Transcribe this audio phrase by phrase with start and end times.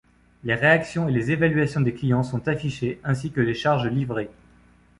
[0.43, 4.31] Les réactions et les évaluations des clients sont affichées ainsi que les charges livrées.